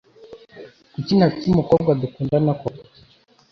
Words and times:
Kuki 0.93 1.11
ntafite 1.17 1.45
umukobwa 1.49 1.91
dukundana 2.01 2.51
koko? 2.59 2.85